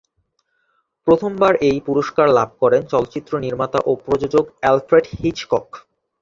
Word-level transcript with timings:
প্রথম 1.07 1.31
বার 1.37 1.53
এই 1.69 1.77
পুরস্কার 1.87 2.27
লাভ 2.37 2.49
করেন 2.61 2.81
চলচ্চিত্র 2.91 3.31
নির্মাতা 3.39 3.79
ও 3.85 3.91
প্রযোজক 4.05 4.45
অ্যালফ্রেড 4.61 5.05
হিচকক। 5.13 5.67